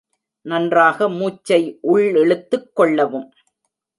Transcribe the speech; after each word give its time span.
நன்றாக 0.45 1.09
மூச்சை 1.09 1.79
உள்ளிழுத்துக் 1.83 2.71
கொள்ளவும். 2.73 3.33